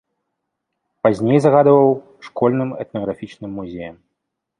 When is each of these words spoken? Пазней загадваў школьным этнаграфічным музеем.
Пазней 1.07 1.39
загадваў 1.43 1.91
школьным 2.29 2.69
этнаграфічным 2.87 3.51
музеем. 3.59 3.95